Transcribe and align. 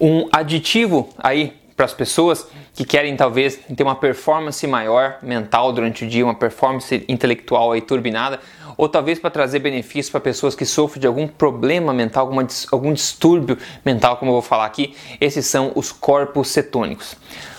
um 0.00 0.28
aditivo 0.32 1.08
aí 1.18 1.54
para 1.76 1.84
as 1.84 1.94
pessoas 1.94 2.46
que 2.74 2.84
querem 2.84 3.16
talvez 3.16 3.56
ter 3.76 3.82
uma 3.84 3.94
performance 3.94 4.66
maior 4.66 5.18
mental 5.22 5.72
durante 5.72 6.04
o 6.04 6.08
dia, 6.08 6.24
uma 6.24 6.34
performance 6.34 7.04
intelectual 7.08 7.70
aí 7.70 7.80
turbinada, 7.80 8.40
ou 8.76 8.88
talvez 8.88 9.18
para 9.18 9.30
trazer 9.30 9.60
benefícios 9.60 10.10
para 10.10 10.20
pessoas 10.20 10.56
que 10.56 10.66
sofrem 10.66 11.00
de 11.00 11.06
algum 11.06 11.28
problema 11.28 11.94
mental, 11.94 12.26
alguma, 12.26 12.46
algum 12.72 12.92
distúrbio 12.92 13.56
mental, 13.84 14.16
como 14.16 14.30
eu 14.30 14.34
vou 14.34 14.42
falar 14.42 14.66
aqui, 14.66 14.96
esses 15.20 15.46
são 15.46 15.70
os 15.76 15.92
corpos 15.92 16.48
cetônicos. 16.48 17.16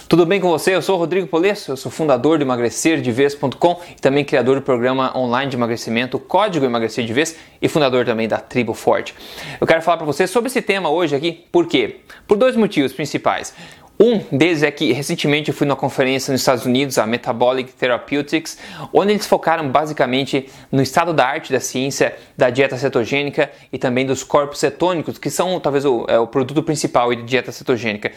Tudo 0.09 0.25
bem 0.25 0.41
com 0.41 0.49
você? 0.49 0.73
Eu 0.73 0.81
sou 0.81 0.97
Rodrigo 0.97 1.27
Polesso, 1.27 1.71
eu 1.71 1.77
sou 1.77 1.91
fundador 1.91 2.39
do 2.39 2.43
emagrecerdevez.com 2.43 3.79
e 3.91 4.01
também 4.01 4.25
criador 4.25 4.55
do 4.55 4.61
programa 4.63 5.15
online 5.15 5.51
de 5.51 5.55
emagrecimento 5.55 6.17
Código 6.17 6.65
Emagrecer 6.65 7.05
de 7.05 7.13
Vez 7.13 7.35
e 7.61 7.67
fundador 7.69 8.03
também 8.03 8.27
da 8.27 8.39
Tribo 8.39 8.73
Forte. 8.73 9.13
Eu 9.61 9.67
quero 9.67 9.83
falar 9.83 9.97
para 9.97 10.07
você 10.07 10.25
sobre 10.25 10.47
esse 10.47 10.63
tema 10.63 10.89
hoje 10.89 11.15
aqui, 11.15 11.45
por 11.51 11.67
quê? 11.67 11.97
Por 12.27 12.37
dois 12.37 12.55
motivos 12.55 12.91
principais. 12.91 13.53
Um 14.01 14.17
deles 14.31 14.63
é 14.63 14.71
que 14.71 14.93
recentemente 14.93 15.49
eu 15.49 15.53
fui 15.53 15.67
numa 15.67 15.75
conferência 15.75 16.31
nos 16.31 16.39
Estados 16.39 16.65
Unidos, 16.65 16.97
a 16.97 17.05
Metabolic 17.05 17.73
Therapeutics, 17.73 18.57
onde 18.93 19.11
eles 19.11 19.27
focaram 19.27 19.67
basicamente 19.67 20.49
no 20.71 20.81
estado 20.81 21.13
da 21.13 21.27
arte 21.27 21.51
da 21.51 21.59
ciência 21.59 22.15
da 22.37 22.49
dieta 22.49 22.77
cetogênica 22.77 23.51
e 23.73 23.77
também 23.77 24.05
dos 24.05 24.23
corpos 24.23 24.59
cetônicos, 24.59 25.17
que 25.17 25.29
são 25.29 25.59
talvez 25.59 25.83
o, 25.83 26.05
é, 26.07 26.17
o 26.17 26.25
produto 26.25 26.63
principal 26.63 27.13
da 27.13 27.23
dieta 27.23 27.51
cetogênica. 27.51 28.13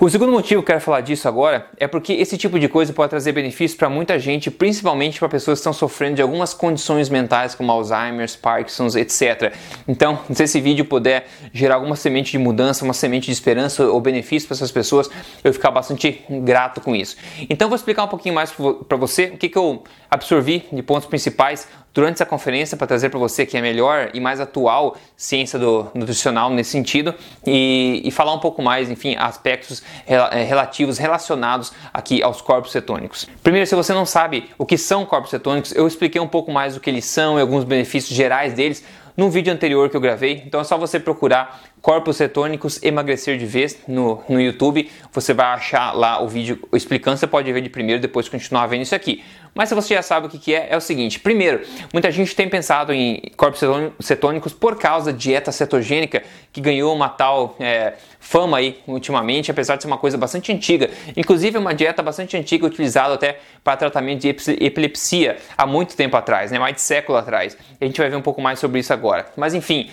O 0.00 0.08
segundo 0.08 0.32
motivo 0.32 0.62
que 0.62 0.66
eu 0.70 0.74
quero 0.74 0.80
falar 0.80 1.02
disso 1.02 1.28
agora 1.28 1.66
é 1.76 1.86
porque 1.86 2.14
esse 2.14 2.36
tipo 2.36 2.58
de 2.58 2.68
coisa 2.68 2.90
pode 2.92 3.10
trazer 3.10 3.32
benefícios 3.32 3.76
para 3.76 3.88
muita 3.88 4.18
gente, 4.18 4.50
principalmente 4.50 5.18
para 5.18 5.28
pessoas 5.28 5.58
que 5.58 5.60
estão 5.60 5.74
sofrendo 5.74 6.16
de 6.16 6.22
algumas 6.22 6.54
condições 6.54 7.08
mentais 7.08 7.54
como 7.54 7.70
Alzheimer's, 7.70 8.34
Parkinson's, 8.34 8.96
etc. 8.96 9.52
Então, 9.86 10.18
se 10.32 10.42
esse 10.42 10.60
vídeo 10.60 10.86
puder 10.86 11.26
gerar 11.52 11.74
alguma 11.74 11.94
semente 11.96 12.32
de 12.32 12.38
mudança, 12.38 12.82
uma 12.82 12.94
semente 12.94 13.26
de 13.26 13.32
esperança 13.32 13.84
ou 13.84 14.00
benefício 14.00 14.48
para 14.48 14.56
essas 14.56 14.72
pessoas, 14.72 15.10
eu 15.42 15.52
ficar 15.52 15.70
bastante 15.70 16.24
grato 16.28 16.80
com 16.80 16.94
isso. 16.94 17.16
Então, 17.48 17.68
vou 17.68 17.76
explicar 17.76 18.04
um 18.04 18.08
pouquinho 18.08 18.34
mais 18.34 18.52
para 18.88 18.96
você 18.96 19.26
o 19.26 19.38
que, 19.38 19.48
que 19.48 19.58
eu 19.58 19.82
absorvi 20.10 20.66
de 20.72 20.82
pontos 20.82 21.06
principais 21.06 21.68
durante 21.92 22.14
essa 22.14 22.26
conferência 22.26 22.76
para 22.76 22.86
trazer 22.86 23.08
para 23.08 23.18
você 23.18 23.44
que 23.44 23.56
é 23.56 23.60
melhor 23.60 24.10
e 24.14 24.20
mais 24.20 24.40
atual 24.40 24.96
ciência 25.16 25.58
do 25.58 25.88
nutricional 25.94 26.50
nesse 26.50 26.70
sentido 26.70 27.14
e, 27.46 28.00
e 28.04 28.10
falar 28.10 28.32
um 28.32 28.38
pouco 28.38 28.62
mais, 28.62 28.90
enfim, 28.90 29.16
aspectos 29.18 29.82
eh, 30.06 30.44
relativos 30.44 30.98
relacionados 30.98 31.72
aqui 31.92 32.22
aos 32.22 32.40
corpos 32.40 32.72
cetônicos. 32.72 33.28
Primeiro, 33.42 33.66
se 33.66 33.74
você 33.74 33.92
não 33.92 34.06
sabe 34.06 34.50
o 34.56 34.64
que 34.64 34.78
são 34.78 35.04
corpos 35.04 35.30
cetônicos, 35.30 35.74
eu 35.74 35.86
expliquei 35.86 36.20
um 36.20 36.28
pouco 36.28 36.52
mais 36.52 36.76
o 36.76 36.80
que 36.80 36.88
eles 36.88 37.04
são 37.04 37.38
e 37.38 37.40
alguns 37.40 37.64
benefícios 37.64 38.16
gerais 38.16 38.54
deles 38.54 38.84
num 39.20 39.28
vídeo 39.28 39.52
anterior 39.52 39.90
que 39.90 39.96
eu 39.96 40.00
gravei. 40.00 40.42
Então 40.46 40.62
é 40.62 40.64
só 40.64 40.78
você 40.78 40.98
procurar 40.98 41.60
corpos 41.82 42.16
cetônicos 42.16 42.82
emagrecer 42.82 43.36
de 43.36 43.44
vez 43.44 43.76
no, 43.86 44.22
no 44.26 44.40
YouTube. 44.40 44.90
Você 45.12 45.34
vai 45.34 45.44
achar 45.48 45.92
lá 45.92 46.22
o 46.22 46.26
vídeo 46.26 46.58
explicando. 46.72 47.18
Você 47.18 47.26
pode 47.26 47.52
ver 47.52 47.60
de 47.60 47.68
primeiro, 47.68 48.00
depois 48.00 48.30
continuar 48.30 48.66
vendo 48.66 48.80
isso 48.80 48.94
aqui. 48.94 49.22
Mas 49.54 49.68
se 49.68 49.74
você 49.74 49.92
já 49.92 50.00
sabe 50.00 50.26
o 50.26 50.30
que 50.30 50.54
é, 50.54 50.68
é 50.70 50.76
o 50.76 50.80
seguinte: 50.80 51.20
primeiro, 51.20 51.60
muita 51.92 52.10
gente 52.10 52.34
tem 52.34 52.48
pensado 52.48 52.94
em 52.94 53.20
corpos 53.36 53.60
cetônicos 54.00 54.54
por 54.54 54.78
causa 54.78 55.12
da 55.12 55.18
dieta 55.18 55.52
cetogênica, 55.52 56.22
que 56.50 56.62
ganhou 56.62 56.94
uma 56.94 57.10
tal 57.10 57.56
é, 57.60 57.94
fama 58.20 58.58
aí 58.58 58.78
ultimamente, 58.86 59.50
apesar 59.50 59.76
de 59.76 59.82
ser 59.82 59.88
uma 59.88 59.98
coisa 59.98 60.16
bastante 60.16 60.52
antiga. 60.52 60.90
Inclusive, 61.16 61.58
uma 61.58 61.74
dieta 61.74 62.02
bastante 62.02 62.36
antiga 62.36 62.66
utilizada 62.66 63.14
até 63.14 63.40
para 63.64 63.76
tratamento 63.76 64.20
de 64.20 64.28
epilepsia 64.28 65.38
há 65.56 65.66
muito 65.66 65.96
tempo 65.96 66.16
atrás, 66.16 66.52
né? 66.52 66.58
mais 66.58 66.76
de 66.76 66.82
século 66.82 67.18
atrás. 67.18 67.56
A 67.80 67.84
gente 67.84 67.98
vai 67.98 68.08
ver 68.08 68.16
um 68.16 68.22
pouco 68.22 68.40
mais 68.40 68.58
sobre 68.58 68.78
isso 68.78 68.92
agora. 68.92 69.26
Mas 69.36 69.54
enfim. 69.54 69.90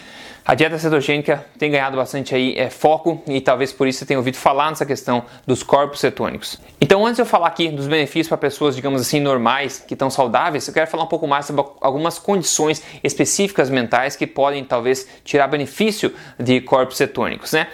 A 0.48 0.56
dieta 0.56 0.78
cetogênica 0.78 1.46
tem 1.60 1.70
ganhado 1.70 1.98
bastante 1.98 2.34
aí 2.34 2.58
é, 2.58 2.70
foco 2.70 3.22
e 3.28 3.42
talvez 3.42 3.74
por 3.74 3.86
isso 3.86 4.00
você 4.00 4.06
tenha 4.06 4.18
ouvido 4.18 4.38
falar 4.38 4.70
nessa 4.70 4.86
questão 4.86 5.26
dos 5.46 5.62
corpos 5.62 6.00
cetônicos. 6.00 6.58
Então, 6.80 7.06
antes 7.06 7.18
de 7.18 7.22
eu 7.22 7.26
falar 7.26 7.48
aqui 7.48 7.68
dos 7.68 7.86
benefícios 7.86 8.30
para 8.30 8.38
pessoas, 8.38 8.74
digamos 8.74 9.02
assim, 9.02 9.20
normais, 9.20 9.84
que 9.86 9.94
estão 9.94 10.10
saudáveis, 10.10 10.66
eu 10.66 10.74
quero 10.74 10.88
falar 10.88 11.04
um 11.04 11.08
pouco 11.08 11.28
mais 11.28 11.48
sobre 11.48 11.66
algumas 11.82 12.18
condições 12.18 12.82
específicas 13.04 13.70
mentais 13.70 14.16
que 14.16 14.26
podem 14.26 14.64
talvez 14.64 15.06
tirar 15.26 15.48
benefício 15.48 16.14
de 16.40 16.62
corpos 16.62 16.96
cetônicos, 16.96 17.52
né? 17.52 17.68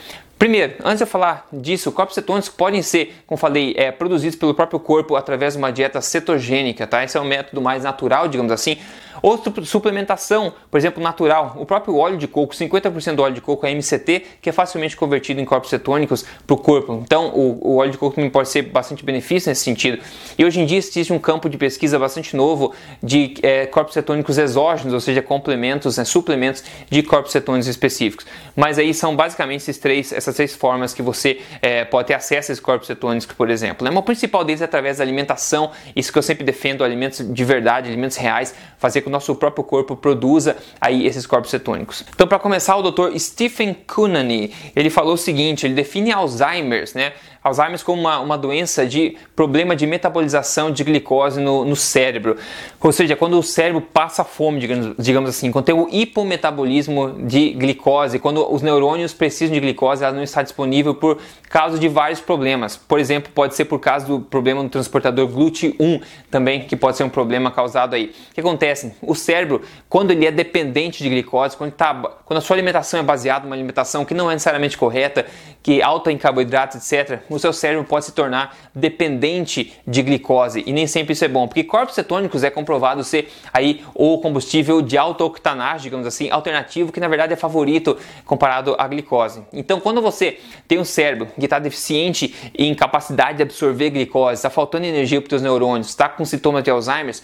Primeiro, 0.44 0.74
antes 0.84 0.98
de 0.98 1.04
eu 1.04 1.08
falar 1.08 1.48
disso, 1.54 1.90
corpos 1.90 2.16
cetônicos 2.16 2.50
podem 2.50 2.81
ser, 2.81 3.16
como 3.26 3.38
falei, 3.38 3.74
é, 3.78 3.94
produzidos 3.94 4.38
pelo 4.38 4.54
próprio 4.54 4.78
corpo 4.78 5.16
através 5.16 5.54
de 5.54 5.58
uma 5.58 5.72
dieta 5.72 6.02
cetogênica, 6.02 6.86
tá? 6.86 7.02
Esse 7.02 7.16
é 7.18 7.22
o 7.22 7.24
método 7.24 7.62
mais 7.62 7.86
natural, 7.86 8.28
digamos 8.28 8.52
assim, 8.52 8.78
ou 9.22 9.42
suplementação, 9.64 10.54
por 10.70 10.78
exemplo, 10.78 11.02
natural. 11.02 11.56
O 11.58 11.66
próprio 11.66 11.96
óleo 11.96 12.18
de 12.18 12.28
coco, 12.28 12.54
50% 12.54 13.16
do 13.16 13.24
óleo 13.24 13.36
de 13.36 13.40
coco 13.40 13.66
é 13.66 13.72
MCT, 13.74 14.26
que 14.42 14.50
é 14.50 14.52
facilmente 14.52 14.98
convertido 14.98 15.40
em 15.40 15.46
corpos 15.46 15.70
cetônicos 15.70 16.26
para 16.46 16.54
o 16.54 16.58
corpo. 16.58 17.02
Então, 17.06 17.30
o, 17.30 17.75
o, 17.75 17.75
óleo 17.78 17.92
de 17.92 17.98
coco 17.98 18.16
também 18.16 18.30
pode 18.30 18.50
ser 18.50 18.64
bastante 18.64 19.06
benefício 19.06 19.50
nesse 19.50 19.64
sentido. 19.64 20.04
E 20.38 20.44
hoje 20.44 20.60
em 20.60 20.66
dia 20.66 20.78
existe 20.78 21.14
um 21.14 21.20
campo 21.20 21.48
de 21.48 21.58
pesquisa 21.58 21.98
bastante 21.98 22.36
novo 22.36 22.74
de 23.02 23.36
é, 23.42 23.66
corpos 23.66 23.94
cetônicos 23.94 24.38
exógenos, 24.38 24.94
ou 24.94 25.00
seja, 25.00 25.22
complementos, 25.22 25.98
né, 25.98 26.04
suplementos 26.04 26.62
de 26.90 27.02
corpos 27.02 27.31
cetônicos 27.31 27.70
específicos. 27.70 28.25
Mas 28.58 28.78
aí 28.78 28.94
são 28.94 29.16
basicamente 29.16 29.62
esses 29.62 29.78
três, 29.78 30.12
essas 30.12 30.32
três 30.35 30.55
formas 30.55 30.94
que 30.94 31.01
você 31.01 31.41
é, 31.61 31.85
pode 31.85 32.07
ter 32.07 32.13
acesso 32.13 32.51
a 32.51 32.53
esses 32.53 32.59
corpos 32.59 32.88
cetônicos, 32.88 33.27
por 33.27 33.49
exemplo. 33.49 33.88
Né? 33.88 33.97
O 33.97 34.03
principal 34.03 34.44
deles 34.44 34.61
é 34.61 34.66
através 34.66 34.97
da 34.97 35.03
alimentação, 35.03 35.71
isso 35.95 36.11
que 36.11 36.17
eu 36.17 36.23
sempre 36.23 36.44
defendo, 36.44 36.83
alimentos 36.83 37.25
de 37.33 37.44
verdade, 37.45 37.88
alimentos 37.88 38.17
reais, 38.17 38.53
fazer 38.77 39.01
com 39.01 39.09
nosso 39.09 39.33
próprio 39.35 39.63
corpo 39.63 39.95
produza 39.95 40.57
aí 40.79 41.05
esses 41.05 41.25
corpos 41.25 41.51
cetônicos. 41.51 42.03
Então, 42.13 42.27
para 42.27 42.39
começar, 42.39 42.75
o 42.75 42.91
Dr. 42.91 43.17
Stephen 43.17 43.73
Cunany, 43.73 44.53
ele 44.75 44.89
falou 44.89 45.13
o 45.13 45.17
seguinte, 45.17 45.66
ele 45.66 45.73
define 45.73 46.11
Alzheimer's, 46.11 46.94
né? 46.94 47.13
Alzheimer 47.44 47.83
como 47.83 48.00
uma, 48.01 48.19
uma 48.19 48.38
doença 48.38 48.85
de 48.85 49.17
problema 49.35 49.75
de 49.75 49.85
metabolização 49.85 50.71
de 50.71 50.83
glicose 50.83 51.41
no, 51.41 51.65
no 51.65 51.75
cérebro. 51.75 52.38
Ou 52.79 52.91
seja, 52.91 53.15
quando 53.17 53.38
o 53.38 53.44
cérebro 53.44 53.81
passa 53.81 54.23
fome, 54.23 54.59
digamos, 54.59 54.95
digamos 54.97 55.29
assim, 55.29 55.51
quando 55.51 55.65
tem 55.65 55.75
o 55.75 55.89
hipometabolismo 55.91 57.25
de 57.27 57.51
glicose, 57.51 58.17
quando 58.17 58.50
os 58.50 58.61
neurônios 58.61 59.13
precisam 59.13 59.53
de 59.53 59.59
glicose, 59.59 60.05
não 60.13 60.24
está 60.24 60.41
disponível 60.41 60.96
por 60.96 61.19
causa 61.50 61.78
de 61.78 61.88
vários 61.88 62.19
problemas. 62.19 62.78
Por 62.78 63.00
exemplo, 63.00 63.31
pode 63.34 63.56
ser 63.56 63.66
por 63.66 63.79
causa 63.79 64.06
do 64.06 64.19
problema 64.19 64.63
no 64.63 64.69
transportador 64.69 65.28
GLUT1 65.28 66.01
também, 66.31 66.62
que 66.62 66.75
pode 66.75 66.97
ser 66.97 67.03
um 67.03 67.09
problema 67.09 67.51
causado 67.51 67.94
aí. 67.94 68.13
O 68.31 68.34
que 68.34 68.41
acontece? 68.41 68.94
O 69.01 69.16
cérebro, 69.16 69.62
quando 69.90 70.12
ele 70.12 70.25
é 70.25 70.31
dependente 70.31 71.03
de 71.03 71.09
glicose, 71.09 71.56
quando, 71.57 71.72
tá, 71.72 71.94
quando 72.25 72.38
a 72.38 72.41
sua 72.41 72.56
alimentação 72.56 73.00
é 73.00 73.03
baseada 73.03 73.46
numa 73.46 73.56
alimentação 73.56 74.06
que 74.06 74.13
não 74.13 74.29
é 74.29 74.34
necessariamente 74.34 74.78
correta, 74.78 75.25
que 75.62 75.79
é 75.79 75.84
alta 75.84 76.12
em 76.12 76.18
carboidratos, 76.18 76.91
etc., 76.91 77.22
o 77.30 77.40
seu 77.40 77.53
cérebro 77.53 77.85
pode 77.85 78.06
se 78.06 78.12
tornar 78.12 78.56
dependente 78.75 79.74
de 79.88 80.01
glicose 80.01 80.63
e 80.66 80.74
nem 80.74 80.88
sempre 80.88 81.13
isso 81.13 81.24
é 81.24 81.28
bom, 81.28 81.47
porque 81.47 81.63
corpos 81.63 81.95
cetônicos 81.95 82.44
é 82.44 82.50
comprovado 82.50 83.03
ser 83.03 83.31
aí 83.53 83.84
o 83.94 84.18
combustível 84.18 84.81
de 84.81 84.97
alta 84.97 85.24
octanagem, 85.24 85.84
digamos 85.84 86.06
assim, 86.06 86.30
alternativo 86.30 86.91
que 86.91 87.00
na 87.00 87.07
verdade 87.07 87.34
é 87.34 87.35
favorito 87.35 87.97
comparado 88.25 88.75
à 88.78 88.88
glicose. 88.88 89.44
Então, 89.53 89.80
quando 89.80 90.01
você 90.03 90.38
tem 90.68 90.78
um 90.78 90.86
cérebro 90.86 91.28
que 91.40 91.46
está 91.46 91.59
deficiente 91.59 92.34
em 92.58 92.74
capacidade 92.75 93.38
de 93.38 93.44
absorver 93.44 93.90
glicose, 93.90 94.36
está 94.36 94.50
faltando 94.50 94.86
energia 94.86 95.22
para 95.22 95.36
os 95.36 95.41
neurônios, 95.41 95.90
está 95.90 96.08
com 96.08 96.24
sintomas 96.25 96.64
de 96.64 96.69
Alzheimer, 96.69 97.16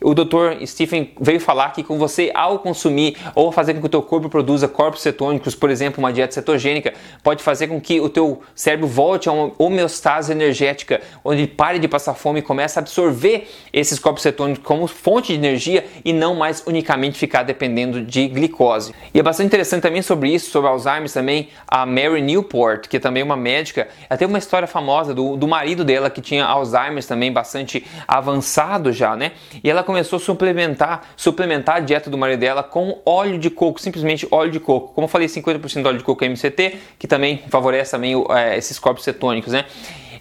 o 0.00 0.14
Dr. 0.14 0.64
Stephen 0.64 1.12
veio 1.20 1.40
falar 1.40 1.70
que 1.72 1.82
com 1.82 1.98
você 1.98 2.30
ao 2.34 2.58
consumir 2.58 3.16
ou 3.34 3.50
fazer 3.50 3.74
com 3.74 3.80
que 3.80 3.86
o 3.86 3.88
teu 3.88 4.02
corpo 4.02 4.28
produza 4.28 4.68
corpos 4.68 5.02
cetônicos, 5.02 5.54
por 5.54 5.70
exemplo, 5.70 5.98
uma 5.98 6.12
dieta 6.12 6.34
cetogênica, 6.34 6.94
pode 7.22 7.42
fazer 7.42 7.66
com 7.66 7.80
que 7.80 8.00
o 8.00 8.08
teu 8.08 8.40
cérebro 8.54 8.86
volte 8.86 9.28
a 9.28 9.32
uma 9.32 9.52
homeostase 9.58 10.30
energética, 10.30 11.00
onde 11.24 11.42
ele 11.42 11.48
pare 11.48 11.78
de 11.78 11.88
passar 11.88 12.14
fome 12.14 12.40
e 12.40 12.42
começa 12.42 12.78
a 12.78 12.82
absorver 12.82 13.48
esses 13.72 13.98
corpos 13.98 14.22
cetônicos 14.22 14.64
como 14.64 14.86
fonte 14.86 15.28
de 15.28 15.34
energia 15.34 15.84
e 16.04 16.12
não 16.12 16.34
mais 16.34 16.62
unicamente 16.66 17.18
ficar 17.18 17.42
dependendo 17.42 18.02
de 18.02 18.28
glicose. 18.28 18.94
E 19.12 19.18
é 19.18 19.22
bastante 19.22 19.46
interessante 19.46 19.82
também 19.82 20.02
sobre 20.02 20.30
isso, 20.30 20.50
sobre 20.50 20.68
Alzheimer 20.68 21.10
também, 21.10 21.48
a 21.66 21.84
Mary 21.84 22.20
Newport, 22.28 22.88
que 22.88 22.98
é 22.98 23.00
também 23.00 23.22
uma 23.22 23.36
médica, 23.36 23.88
tem 24.18 24.28
uma 24.28 24.38
história 24.38 24.68
famosa 24.68 25.14
do, 25.14 25.36
do 25.36 25.48
marido 25.48 25.84
dela 25.84 26.10
que 26.10 26.20
tinha 26.20 26.44
Alzheimer 26.44 27.04
também 27.04 27.32
bastante 27.32 27.86
avançado 28.06 28.92
já, 28.92 29.16
né? 29.16 29.32
E 29.64 29.70
ela 29.70 29.82
começou 29.82 30.18
a 30.18 30.20
suplementar, 30.20 31.02
suplementar 31.16 31.76
a 31.76 31.80
dieta 31.80 32.10
do 32.10 32.18
marido 32.18 32.40
dela 32.40 32.62
com 32.62 32.98
óleo 33.04 33.38
de 33.38 33.50
coco, 33.50 33.80
simplesmente 33.80 34.26
óleo 34.30 34.50
de 34.50 34.60
coco. 34.60 34.92
Como 34.94 35.06
eu 35.06 35.08
falei, 35.08 35.26
50% 35.26 35.82
do 35.82 35.88
óleo 35.88 35.98
de 35.98 36.04
coco 36.04 36.24
é 36.24 36.28
MCT, 36.28 36.76
que 36.98 37.06
também 37.06 37.42
favorece 37.48 37.92
também 37.92 38.14
é, 38.30 38.56
esses 38.56 38.78
corpos 38.78 39.04
cetônicos, 39.04 39.52
né? 39.52 39.64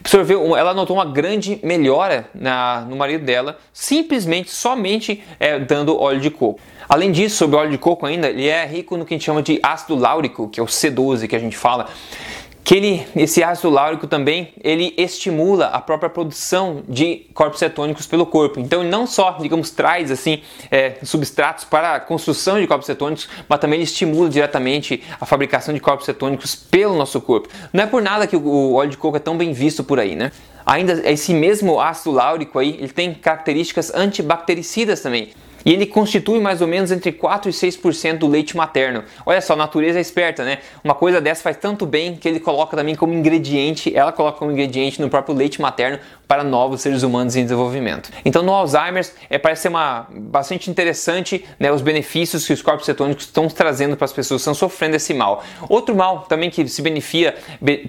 Absorveu, 0.07 0.55
ela 0.55 0.73
notou 0.73 0.95
uma 0.95 1.03
grande 1.03 1.59
melhora 1.61 2.29
na, 2.33 2.79
no 2.79 2.95
marido 2.95 3.25
dela, 3.25 3.57
simplesmente, 3.73 4.49
somente 4.49 5.21
é, 5.37 5.59
dando 5.59 5.99
óleo 5.99 6.21
de 6.21 6.31
coco. 6.31 6.61
Além 6.87 7.11
disso, 7.11 7.35
sobre 7.35 7.57
o 7.57 7.59
óleo 7.59 7.71
de 7.71 7.77
coco 7.77 8.05
ainda, 8.05 8.29
ele 8.29 8.47
é 8.47 8.65
rico 8.65 8.95
no 8.95 9.03
que 9.03 9.13
a 9.13 9.17
gente 9.17 9.25
chama 9.25 9.43
de 9.43 9.59
ácido 9.61 9.97
láurico, 9.97 10.47
que 10.47 10.61
é 10.61 10.63
o 10.63 10.65
C12 10.65 11.27
que 11.27 11.35
a 11.35 11.39
gente 11.39 11.57
fala, 11.57 11.87
que 12.67 12.75
ele, 12.75 13.07
esse 13.15 13.41
ácido 13.41 13.69
láurico 13.69 14.07
também, 14.07 14.49
ele 14.61 14.93
estimula 14.97 15.67
a 15.67 15.79
própria 15.79 16.09
produção 16.09 16.83
de 16.85 17.25
corpos 17.33 17.59
cetônicos 17.59 18.05
pelo 18.05 18.25
corpo. 18.25 18.59
Então 18.59 18.81
ele 18.81 18.89
não 18.89 19.07
só, 19.07 19.37
digamos, 19.39 19.69
traz 19.69 20.11
assim 20.11 20.41
é, 20.69 20.97
substratos 21.01 21.63
para 21.63 21.95
a 21.95 21.99
construção 22.01 22.59
de 22.59 22.67
corpos 22.67 22.85
cetônicos, 22.85 23.29
mas 23.47 23.59
também 23.59 23.77
ele 23.77 23.85
estimula 23.85 24.29
diretamente 24.29 25.01
a 25.17 25.25
fabricação 25.25 25.73
de 25.73 25.79
corpos 25.79 26.05
cetônicos 26.05 26.57
pelo 26.57 26.97
nosso 26.97 27.21
corpo. 27.21 27.47
Não 27.71 27.85
é 27.85 27.87
por 27.87 28.01
nada 28.01 28.27
que 28.27 28.35
o 28.35 28.73
óleo 28.73 28.89
de 28.89 28.97
coco 28.97 29.15
é 29.15 29.21
tão 29.21 29.37
bem 29.37 29.53
visto 29.53 29.81
por 29.81 29.97
aí, 29.97 30.13
né? 30.13 30.33
Ainda 30.65 31.09
esse 31.09 31.33
mesmo 31.33 31.79
ácido 31.79 32.11
láurico 32.11 32.59
aí, 32.59 32.75
ele 32.79 32.89
tem 32.89 33.13
características 33.13 33.93
antibactericidas 33.95 34.99
também 34.99 35.29
e 35.65 35.73
ele 35.73 35.85
constitui 35.85 36.39
mais 36.39 36.61
ou 36.61 36.67
menos 36.67 36.91
entre 36.91 37.11
4 37.11 37.49
e 37.49 37.53
6% 37.53 38.17
do 38.17 38.27
leite 38.27 38.55
materno. 38.55 39.03
Olha 39.25 39.41
só, 39.41 39.53
a 39.53 39.55
natureza 39.55 39.97
é 39.97 40.01
esperta, 40.01 40.43
né? 40.43 40.59
Uma 40.83 40.95
coisa 40.95 41.19
dessa 41.19 41.43
faz 41.43 41.57
tanto 41.57 41.85
bem 41.85 42.15
que 42.15 42.27
ele 42.27 42.39
coloca 42.39 42.75
também 42.75 42.95
como 42.95 43.13
ingrediente, 43.13 43.95
ela 43.95 44.11
coloca 44.11 44.39
como 44.39 44.51
ingrediente 44.51 45.01
no 45.01 45.09
próprio 45.09 45.35
leite 45.35 45.61
materno 45.61 45.99
para 46.27 46.43
novos 46.43 46.81
seres 46.81 47.03
humanos 47.03 47.35
em 47.35 47.43
desenvolvimento. 47.43 48.09
Então, 48.25 48.43
no 48.43 48.53
Alzheimer, 48.53 49.07
é, 49.29 49.37
parece 49.37 49.63
ser 49.63 49.67
uma, 49.69 50.07
bastante 50.11 50.69
interessante 50.69 51.45
né, 51.59 51.71
os 51.71 51.81
benefícios 51.81 52.45
que 52.45 52.53
os 52.53 52.61
corpos 52.61 52.85
cetônicos 52.85 53.25
estão 53.25 53.47
trazendo 53.47 53.95
para 53.95 54.05
as 54.05 54.13
pessoas 54.13 54.39
que 54.39 54.49
estão 54.49 54.53
sofrendo 54.53 54.95
esse 54.95 55.13
mal. 55.13 55.43
Outro 55.69 55.95
mal 55.95 56.21
também 56.21 56.49
que 56.49 56.67
se 56.67 56.81
beneficia, 56.81 57.35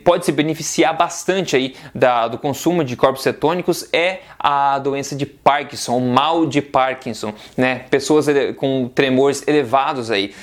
pode 0.05 0.25
se 0.25 0.33
beneficiar 0.33 0.97
bastante 0.97 1.57
aí 1.57 1.75
da, 1.95 2.29
do 2.29 2.39
consumo 2.39 2.85
de 2.85 2.97
corpos 2.97 3.23
cetônicos 3.23 3.89
é 3.93 4.21
a 4.39 4.79
doença 4.79 5.17
de 5.17 5.27
Parkinson, 5.27 5.97
o 5.97 6.01
mal 6.01 6.47
de 6.47 6.63
Parkinson, 6.63 7.35
né? 7.57 7.87
Pessoas 7.91 8.27
com 8.57 8.89
tremores 8.95 9.43
elevados 9.47 10.11
aí. 10.11 10.35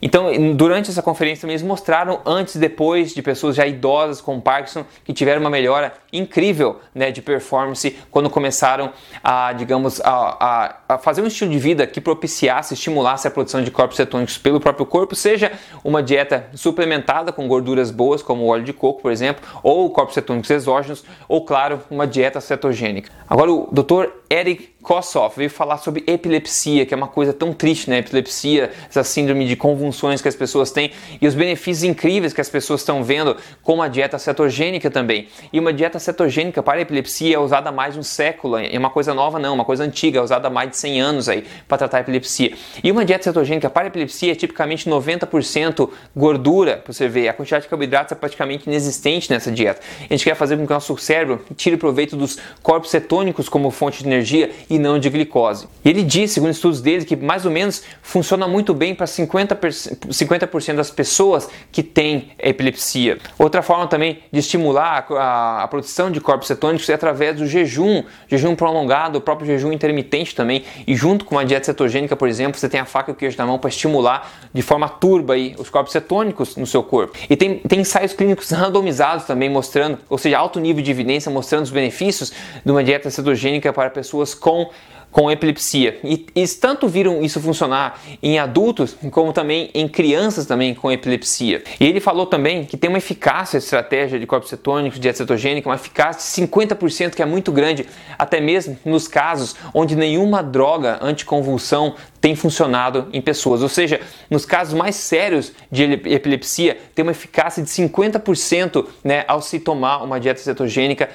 Então, 0.00 0.54
durante 0.54 0.90
essa 0.90 1.02
conferência, 1.02 1.46
eles 1.46 1.62
mostraram 1.62 2.20
antes 2.24 2.54
e 2.54 2.58
depois 2.58 3.14
de 3.14 3.22
pessoas 3.22 3.56
já 3.56 3.66
idosas 3.66 4.20
com 4.20 4.40
Parkinson 4.40 4.84
que 5.04 5.12
tiveram 5.12 5.40
uma 5.40 5.50
melhora 5.50 5.92
incrível 6.12 6.80
né, 6.94 7.10
de 7.10 7.20
performance 7.20 7.96
quando 8.10 8.30
começaram 8.30 8.92
a, 9.22 9.52
digamos, 9.52 10.00
a, 10.00 10.08
a, 10.08 10.94
a, 10.94 10.98
fazer 10.98 11.22
um 11.22 11.26
estilo 11.26 11.50
de 11.50 11.58
vida 11.58 11.86
que 11.86 12.00
propiciasse, 12.00 12.74
estimulasse 12.74 13.26
a 13.26 13.30
produção 13.30 13.62
de 13.62 13.70
corpos 13.70 13.96
cetônicos 13.96 14.38
pelo 14.38 14.60
próprio 14.60 14.86
corpo, 14.86 15.14
seja 15.14 15.52
uma 15.84 16.02
dieta 16.02 16.48
suplementada 16.54 17.32
com 17.32 17.46
gorduras 17.48 17.90
boas, 17.90 18.22
como 18.22 18.44
o 18.44 18.48
óleo 18.48 18.64
de 18.64 18.72
coco, 18.72 19.02
por 19.02 19.12
exemplo, 19.12 19.44
ou 19.62 19.90
corpos 19.90 20.14
cetônicos 20.14 20.50
exógenos, 20.50 21.04
ou, 21.28 21.44
claro, 21.44 21.80
uma 21.90 22.06
dieta 22.06 22.40
cetogênica. 22.40 23.10
Agora, 23.28 23.52
o 23.52 23.68
Dr. 23.72 24.10
Eric 24.30 24.76
Kossoff 24.82 25.36
veio 25.36 25.50
falar 25.50 25.78
sobre 25.78 26.04
epilepsia, 26.06 26.86
que 26.86 26.94
é 26.94 26.96
uma 26.96 27.08
coisa 27.08 27.32
tão 27.32 27.52
triste, 27.52 27.90
né? 27.90 27.98
Epilepsia, 27.98 28.70
essa 28.88 29.02
síndrome 29.02 29.46
de 29.46 29.56
convulsões 29.86 30.20
que 30.20 30.28
as 30.28 30.34
pessoas 30.34 30.70
têm 30.70 30.90
e 31.20 31.26
os 31.26 31.34
benefícios 31.34 31.84
incríveis 31.84 32.32
que 32.32 32.40
as 32.40 32.48
pessoas 32.48 32.80
estão 32.80 33.04
vendo 33.04 33.36
com 33.62 33.80
a 33.80 33.88
dieta 33.88 34.18
cetogênica 34.18 34.90
também. 34.90 35.28
E 35.52 35.60
uma 35.60 35.72
dieta 35.72 35.98
cetogênica 35.98 36.62
para 36.62 36.80
epilepsia 36.80 37.36
é 37.36 37.38
usada 37.38 37.68
há 37.68 37.72
mais 37.72 37.94
de 37.94 38.00
um 38.00 38.02
século, 38.02 38.58
é 38.58 38.76
uma 38.78 38.90
coisa 38.90 39.14
nova 39.14 39.38
não, 39.38 39.54
uma 39.54 39.64
coisa 39.64 39.84
antiga, 39.84 40.18
é 40.18 40.22
usada 40.22 40.48
há 40.48 40.50
mais 40.50 40.70
de 40.70 40.76
100 40.76 41.00
anos 41.00 41.28
aí 41.28 41.44
para 41.68 41.78
tratar 41.78 41.98
a 41.98 42.00
epilepsia. 42.00 42.52
E 42.82 42.90
uma 42.90 43.04
dieta 43.04 43.24
cetogênica 43.24 43.70
para 43.70 43.86
epilepsia 43.86 44.32
é 44.32 44.34
tipicamente 44.34 44.88
90% 44.88 45.88
gordura, 46.14 46.78
para 46.78 46.92
você 46.92 47.08
ver, 47.08 47.28
a 47.28 47.32
quantidade 47.32 47.64
de 47.64 47.68
carboidratos 47.68 48.12
é 48.12 48.14
praticamente 48.14 48.68
inexistente 48.68 49.30
nessa 49.30 49.52
dieta. 49.52 49.80
A 50.00 50.12
gente 50.12 50.24
quer 50.24 50.34
fazer 50.34 50.56
com 50.56 50.66
que 50.66 50.72
o 50.72 50.74
nosso 50.74 50.96
cérebro 50.98 51.44
tire 51.56 51.76
proveito 51.76 52.16
dos 52.16 52.38
corpos 52.62 52.90
cetônicos 52.90 53.48
como 53.48 53.70
fonte 53.70 54.02
de 54.02 54.08
energia 54.08 54.50
e 54.68 54.78
não 54.78 54.98
de 54.98 55.08
glicose. 55.08 55.68
E 55.84 55.88
ele 55.88 56.02
diz, 56.02 56.32
segundo 56.32 56.50
estudos 56.50 56.80
dele, 56.80 57.04
que 57.04 57.14
mais 57.14 57.44
ou 57.44 57.50
menos 57.50 57.82
funciona 58.02 58.48
muito 58.48 58.74
bem 58.74 58.94
para 58.94 59.06
50%, 59.06 59.75
50 59.76 60.48
das 60.74 60.90
pessoas 60.90 61.48
que 61.70 61.82
têm 61.82 62.30
epilepsia. 62.38 63.18
Outra 63.38 63.62
forma 63.62 63.86
também 63.86 64.20
de 64.32 64.40
estimular 64.40 65.06
a, 65.10 65.62
a, 65.62 65.68
produção 65.68 66.10
de 66.10 66.20
corpos 66.20 66.48
cetônicos 66.48 66.88
é 66.88 66.94
através 66.94 67.36
do 67.36 67.46
jejum, 67.46 68.02
jejum 68.28 68.54
prolongado, 68.54 69.18
o 69.18 69.20
próprio 69.20 69.46
jejum 69.46 69.72
intermitente 69.72 70.34
também, 70.34 70.64
e 70.86 70.94
junto 70.94 71.24
com 71.24 71.34
uma 71.34 71.44
dieta 71.44 71.66
cetogênica, 71.66 72.16
por 72.16 72.28
exemplo, 72.28 72.58
você 72.58 72.68
tem 72.68 72.80
a 72.80 72.84
faca 72.84 73.10
e 73.10 73.12
o 73.12 73.14
queijo 73.14 73.36
na 73.38 73.46
mão 73.46 73.58
para 73.58 73.68
estimular 73.68 74.30
de 74.52 74.62
forma 74.62 74.88
turba 74.88 75.34
aí, 75.34 75.54
os 75.58 75.68
corpos 75.70 75.92
cetônicos 75.92 76.56
no 76.56 76.66
seu 76.66 76.82
corpo. 76.82 77.16
E 77.28 77.36
tem, 77.36 77.58
tem 77.58 77.80
ensaios 77.80 78.12
clínicos 78.12 78.50
randomizados 78.52 79.24
também 79.24 79.48
mostrando, 79.48 79.98
ou 80.08 80.18
seja, 80.18 80.38
alto 80.38 80.58
nível 80.58 80.82
de 80.82 80.90
evidência 80.90 81.30
mostrando 81.30 81.64
os 81.64 81.70
benefícios 81.70 82.32
de 82.64 82.70
uma 82.70 82.82
dieta 82.82 83.10
cetogênica 83.10 83.72
para 83.72 83.90
pessoas 83.90 84.34
com 84.34 84.70
com 85.10 85.30
epilepsia. 85.30 85.98
E, 86.04 86.26
e 86.34 86.46
tanto 86.48 86.86
viram 86.88 87.22
isso 87.22 87.40
funcionar 87.40 88.00
em 88.22 88.38
adultos 88.38 88.96
como 89.10 89.32
também 89.32 89.70
em 89.72 89.88
crianças 89.88 90.46
também 90.46 90.74
com 90.74 90.92
epilepsia. 90.92 91.62
E 91.80 91.86
ele 91.86 92.00
falou 92.00 92.26
também 92.26 92.64
que 92.64 92.76
tem 92.76 92.88
uma 92.88 92.98
eficácia 92.98 93.58
estratégia 93.58 94.18
de 94.18 94.26
corpos 94.26 94.50
cetônicos, 94.50 95.00
dieta 95.00 95.18
cetogênica, 95.18 95.68
uma 95.68 95.76
eficácia 95.76 96.46
de 96.46 96.48
50% 96.48 97.14
que 97.14 97.22
é 97.22 97.26
muito 97.26 97.50
grande, 97.50 97.86
até 98.18 98.40
mesmo 98.40 98.78
nos 98.84 99.08
casos 99.08 99.56
onde 99.72 99.96
nenhuma 99.96 100.42
droga 100.42 100.98
anticonvulsão 101.00 101.94
tem 102.26 102.34
funcionado 102.34 103.06
em 103.12 103.20
pessoas. 103.20 103.62
Ou 103.62 103.68
seja, 103.68 104.00
nos 104.28 104.44
casos 104.44 104.74
mais 104.74 104.96
sérios 104.96 105.52
de 105.70 105.84
epilepsia, 105.84 106.76
tem 106.92 107.04
uma 107.04 107.12
eficácia 107.12 107.62
de 107.62 107.70
50% 107.70 108.84
né, 109.04 109.24
ao 109.28 109.40
se 109.40 109.60
tomar 109.60 110.02
uma 110.02 110.18
dieta 110.18 110.40
cetogênica 110.40 111.08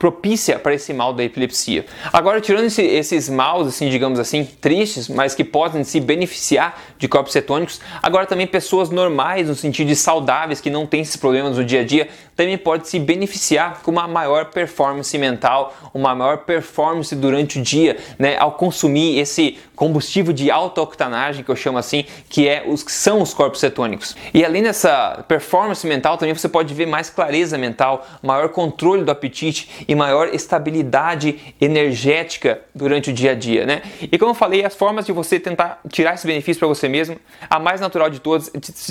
propícia 0.00 0.58
para 0.58 0.74
esse 0.74 0.92
mal 0.92 1.12
da 1.12 1.22
epilepsia. 1.22 1.86
Agora, 2.12 2.40
tirando 2.40 2.64
esse, 2.64 2.82
esses 2.82 3.28
maus, 3.28 3.68
assim, 3.68 3.88
digamos 3.88 4.18
assim, 4.18 4.44
tristes, 4.60 5.08
mas 5.08 5.32
que 5.32 5.44
podem 5.44 5.84
se 5.84 6.00
beneficiar 6.00 6.76
de 6.98 7.06
corpos 7.06 7.32
cetônicos, 7.32 7.80
agora 8.02 8.26
também 8.26 8.48
pessoas 8.48 8.90
normais, 8.90 9.46
no 9.46 9.54
sentido 9.54 9.86
de 9.86 9.94
saudáveis, 9.94 10.60
que 10.60 10.70
não 10.70 10.88
têm 10.88 11.02
esses 11.02 11.14
problemas 11.14 11.56
no 11.56 11.64
dia 11.64 11.82
a 11.82 11.84
dia, 11.84 12.08
também 12.36 12.56
pode 12.56 12.88
se 12.88 12.98
beneficiar 12.98 13.80
com 13.82 13.90
uma 13.90 14.08
maior 14.08 14.46
performance 14.46 15.16
mental, 15.18 15.74
uma 15.92 16.14
maior 16.14 16.38
performance 16.38 17.14
durante 17.14 17.58
o 17.58 17.62
dia, 17.62 17.96
né, 18.18 18.36
ao 18.38 18.52
consumir 18.52 19.18
esse 19.18 19.58
combustível 19.74 20.32
de 20.32 20.50
alta 20.50 20.80
octanagem, 20.80 21.44
que 21.44 21.50
eu 21.50 21.56
chamo 21.56 21.78
assim, 21.78 22.04
que 22.28 22.48
é 22.48 22.64
os 22.66 22.82
que 22.82 22.92
são 22.92 23.20
os 23.20 23.34
corpos 23.34 23.60
cetônicos. 23.60 24.16
E 24.32 24.44
além 24.44 24.62
dessa 24.62 25.24
performance 25.26 25.84
mental, 25.86 26.16
também 26.16 26.34
você 26.34 26.48
pode 26.48 26.72
ver 26.72 26.86
mais 26.86 27.10
clareza 27.10 27.58
mental, 27.58 28.06
maior 28.22 28.48
controle 28.50 29.04
do 29.04 29.10
apetite 29.10 29.84
e 29.88 29.94
maior 29.94 30.28
estabilidade 30.32 31.54
energética 31.60 32.60
durante 32.74 33.10
o 33.10 33.12
dia 33.12 33.32
a 33.32 33.34
dia, 33.34 33.66
né? 33.66 33.82
E 34.00 34.16
como 34.18 34.30
eu 34.30 34.34
falei, 34.34 34.64
as 34.64 34.74
formas 34.74 35.04
de 35.04 35.12
você 35.12 35.40
tentar 35.40 35.80
tirar 35.90 36.14
esse 36.14 36.26
benefício 36.26 36.60
para 36.60 36.68
você 36.68 36.88
mesmo, 36.88 37.16
a 37.50 37.58
mais 37.58 37.80
natural 37.80 38.08
de 38.08 38.20
todas, 38.20 38.50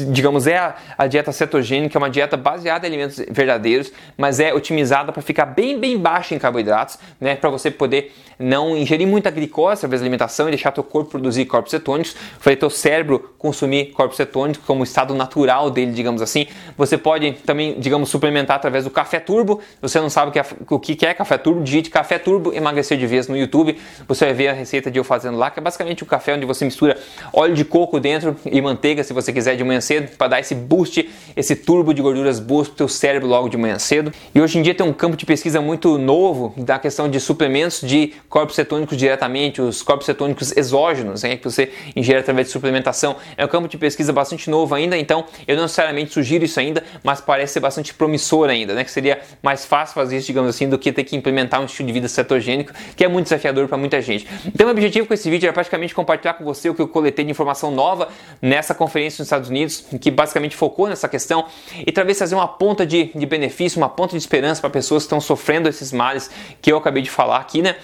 digamos, 0.10 0.46
é 0.46 0.58
a, 0.58 0.76
a 0.98 1.08
dieta 1.08 1.32
cetogênica, 1.32 1.98
é 1.98 2.00
uma 2.00 2.10
dieta 2.10 2.36
baseada 2.36 2.86
em 2.86 2.90
alimentos 2.90 3.24
verdadeiros, 3.42 3.92
mas 4.18 4.40
é 4.40 4.54
otimizada 4.54 5.12
para 5.12 5.22
ficar 5.22 5.46
bem, 5.46 5.80
bem 5.80 5.98
baixa 5.98 6.36
em 6.36 6.40
carboidratos, 6.40 6.98
né? 7.20 7.36
Para 7.36 7.50
você 7.50 7.72
poder 7.72 8.14
não 8.38 8.76
ingerir 8.76 9.08
muita 9.08 9.30
glicose 9.30 9.80
através 9.80 10.02
da 10.02 10.06
alimentação 10.06 10.48
e 10.48 10.52
deixar 10.52 10.72
teu 10.72 10.84
corpo 10.84 11.12
produzir 11.12 11.46
corpos 11.46 11.72
cetônicos, 11.72 12.16
fazer 12.40 12.56
teu 12.56 12.70
cérebro 12.70 13.34
consumir 13.38 13.92
corpos 13.92 14.18
cetônicos 14.18 14.64
como 14.66 14.84
estado 14.84 15.14
natural 15.14 15.70
dele, 15.70 15.92
digamos 15.92 16.22
assim. 16.22 16.48
Você 16.78 16.98
pode 16.98 17.34
também, 17.46 17.80
digamos, 17.80 18.10
suplementar 18.10 18.58
através 18.58 18.84
do 18.84 18.90
café 18.90 19.20
turbo. 19.20 19.62
Você 19.82 20.00
não 20.00 20.10
sabe 20.10 20.30
o 20.30 20.32
que 20.32 20.40
é, 20.40 20.46
o 20.70 21.06
é 21.06 21.14
café 21.14 21.38
turbo, 21.38 21.62
digite 21.62 21.90
café 21.90 22.18
turbo 22.18 22.54
emagrecer 22.54 22.98
de 22.98 23.06
vez 23.06 23.28
no 23.28 23.38
YouTube. 23.38 23.78
Você 24.08 24.26
vai 24.26 24.34
ver 24.34 24.48
a 24.50 24.54
receita 24.54 24.90
de 24.90 25.00
eu 25.00 25.04
fazendo 25.04 25.38
lá, 25.38 25.52
que 25.52 25.60
é 25.60 25.62
basicamente 25.62 26.04
um 26.04 26.08
café 26.08 26.34
onde 26.34 26.46
você 26.46 26.66
mistura 26.66 26.98
óleo 27.34 27.54
de 27.54 27.66
coco 27.66 28.00
dentro 28.00 28.36
e 28.46 28.62
manteiga, 28.62 29.04
se 29.04 29.14
você 29.14 29.32
quiser, 29.32 29.56
de 29.56 29.64
manhã 29.64 29.82
cedo, 29.82 30.16
para 30.18 30.28
dar 30.28 30.40
esse 30.40 30.56
boost, 30.56 31.10
esse 31.36 31.56
turbo 31.56 31.94
de 31.94 32.02
gorduras 32.02 32.40
boas 32.40 32.68
para 32.68 32.74
o 32.74 32.78
teu 32.78 32.88
cérebro 32.88 33.21
logo 33.28 33.50
de 33.50 33.58
manhã 33.58 33.78
cedo. 33.80 34.12
E 34.34 34.42
hoje 34.42 34.58
em 34.58 34.62
dia 34.62 34.74
tem 34.74 34.86
um 34.86 34.94
campo 34.94 35.16
de 35.16 35.26
pesquisa 35.26 35.62
muito 35.62 35.98
novo 35.98 36.54
da 36.58 36.80
questão 36.80 37.10
de 37.10 37.20
suplementos 37.20 37.82
de 37.82 38.14
corpos 38.30 38.56
cetônicos 38.56 38.98
diretamente, 38.98 39.62
os 39.62 39.82
corpos 39.82 40.06
cetônicos 40.06 40.56
exógenos, 40.56 41.24
né, 41.24 41.38
que 41.38 41.44
você 41.44 41.72
ingere 41.96 42.20
através 42.20 42.48
de 42.48 42.54
suplementação. 42.54 43.16
É 43.38 43.46
um 43.46 43.48
campo 43.48 43.68
de 43.68 43.78
pesquisa 43.78 44.12
bastante 44.12 44.50
novo 44.50 44.74
ainda, 44.76 44.98
então 44.98 45.26
eu 45.48 45.56
não 45.56 45.64
necessariamente 45.64 46.14
sugiro 46.14 46.46
isso 46.46 46.60
ainda, 46.60 46.84
mas 47.04 47.22
parece 47.22 47.54
ser 47.54 47.60
bastante 47.60 47.94
promissor 47.94 48.50
ainda, 48.50 48.74
né, 48.74 48.84
que 48.84 48.92
seria 48.92 49.20
mais 49.42 49.66
fácil 49.66 49.96
fazer 49.96 50.18
isso, 50.18 50.28
digamos 50.28 50.50
assim, 50.50 50.68
do 50.68 50.78
que 50.78 50.92
ter 50.92 51.04
que 51.04 51.16
implementar 51.16 51.62
um 51.62 51.66
estilo 51.66 51.88
de 51.88 51.94
vida 51.94 52.08
cetogênico, 52.08 52.74
que 52.96 53.04
é 53.04 53.08
muito 53.08 53.26
desafiador 53.26 53.68
para 53.68 53.78
muita 53.78 54.02
gente. 54.02 54.28
Então, 54.46 54.68
o 54.68 54.72
objetivo 54.72 55.08
com 55.08 55.14
esse 55.14 55.30
vídeo 55.30 55.48
é 55.48 55.52
praticamente 55.52 55.94
compartilhar 55.94 56.34
com 56.34 56.44
você 56.44 56.70
o 56.70 56.74
que 56.74 56.82
eu 56.82 56.88
coletei 56.88 57.26
de 57.26 57.32
informação 57.32 57.72
nova 57.72 58.10
nessa 58.42 58.74
conferência 58.74 59.22
nos 59.22 59.28
Estados 59.28 59.50
Unidos, 59.50 59.86
que 60.00 60.10
basicamente 60.10 60.56
focou 60.56 60.88
nessa 60.88 61.08
questão, 61.08 61.46
e 61.86 61.92
talvez 61.92 62.18
trazer 62.18 62.36
uma 62.36 62.48
ponta 62.48 62.86
de, 62.86 63.11
de 63.16 63.26
benefício, 63.26 63.78
uma 63.78 63.90
ponta 63.90 64.12
de 64.12 64.18
esperança 64.18 64.62
para 64.62 64.70
pessoas 64.70 65.04
que 65.04 65.08
estão 65.08 65.22
sofrendo 65.22 65.68
esses 65.68 65.92
males 65.92 66.30
que 66.62 66.72
eu 66.72 66.78
acabei 66.78 67.02
de 67.02 67.10
falar 67.10 67.38
aqui, 67.38 67.62
né? 67.62 67.76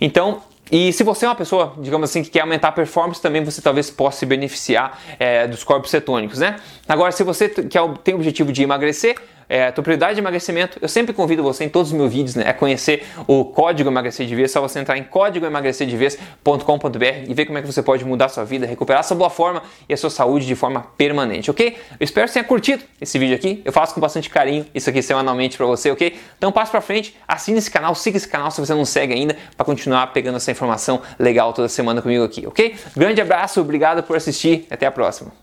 Então, 0.00 0.42
e 0.70 0.90
se 0.92 1.04
você 1.04 1.26
é 1.26 1.28
uma 1.28 1.34
pessoa, 1.34 1.74
digamos 1.78 2.08
assim, 2.08 2.22
que 2.22 2.30
quer 2.30 2.40
aumentar 2.40 2.68
a 2.68 2.72
performance, 2.72 3.20
também 3.20 3.44
você 3.44 3.60
talvez 3.60 3.90
possa 3.90 4.20
se 4.20 4.26
beneficiar 4.26 4.98
é, 5.18 5.46
dos 5.46 5.62
corpos 5.62 5.90
cetônicos, 5.90 6.38
né? 6.38 6.56
Agora, 6.88 7.12
se 7.12 7.22
você 7.22 7.48
quer, 7.48 7.82
tem 8.02 8.14
o 8.14 8.16
objetivo 8.16 8.50
de 8.50 8.62
emagrecer, 8.62 9.16
é, 9.52 9.70
tua 9.70 9.84
prioridade 9.84 10.14
de 10.14 10.20
emagrecimento, 10.20 10.78
eu 10.80 10.88
sempre 10.88 11.12
convido 11.12 11.42
você 11.42 11.64
em 11.64 11.68
todos 11.68 11.92
os 11.92 11.94
meus 11.94 12.10
vídeos 12.10 12.34
né, 12.34 12.48
a 12.48 12.54
conhecer 12.54 13.04
o 13.26 13.44
código 13.44 13.90
emagrecer 13.90 14.26
de 14.26 14.34
vez. 14.34 14.50
É 14.50 14.54
só 14.54 14.62
você 14.62 14.78
entrar 14.78 14.96
em 14.96 15.04
códigoemagrecerdevez.com.br 15.04 17.28
e 17.28 17.34
ver 17.34 17.44
como 17.44 17.58
é 17.58 17.60
que 17.60 17.66
você 17.66 17.82
pode 17.82 18.02
mudar 18.02 18.30
sua 18.30 18.44
vida, 18.44 18.66
recuperar 18.66 19.04
sua 19.04 19.14
boa 19.14 19.28
forma 19.28 19.62
e 19.86 19.92
a 19.92 19.96
sua 19.98 20.08
saúde 20.08 20.46
de 20.46 20.54
forma 20.54 20.86
permanente, 20.96 21.50
ok? 21.50 21.76
Eu 22.00 22.04
espero 22.04 22.26
que 22.26 22.32
você 22.32 22.38
tenha 22.38 22.48
curtido 22.48 22.82
esse 22.98 23.18
vídeo 23.18 23.36
aqui. 23.36 23.60
Eu 23.62 23.74
faço 23.74 23.94
com 23.94 24.00
bastante 24.00 24.30
carinho 24.30 24.64
isso 24.74 24.88
aqui 24.88 25.02
semanalmente 25.02 25.58
para 25.58 25.66
você, 25.66 25.90
ok? 25.90 26.18
Então 26.38 26.50
passo 26.50 26.70
para 26.70 26.80
frente, 26.80 27.14
assine 27.28 27.58
esse 27.58 27.70
canal, 27.70 27.94
siga 27.94 28.16
esse 28.16 28.28
canal 28.28 28.50
se 28.50 28.58
você 28.58 28.72
não 28.72 28.86
segue 28.86 29.12
ainda 29.12 29.36
para 29.54 29.66
continuar 29.66 30.14
pegando 30.14 30.36
essa 30.36 30.50
informação 30.50 31.02
legal 31.18 31.52
toda 31.52 31.68
semana 31.68 32.00
comigo 32.00 32.24
aqui, 32.24 32.46
ok? 32.46 32.74
Grande 32.96 33.20
abraço, 33.20 33.60
obrigado 33.60 34.02
por 34.02 34.16
assistir, 34.16 34.66
até 34.70 34.86
a 34.86 34.90
próxima. 34.90 35.41